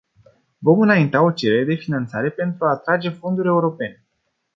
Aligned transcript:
Vom 0.59 0.79
înainta 0.81 1.21
o 1.21 1.31
cerere 1.31 1.63
de 1.63 1.73
finanțare 1.73 2.29
pentru 2.29 2.65
a 2.65 2.69
atrage 2.69 3.09
fonduri 3.09 3.47
europene. 3.47 4.05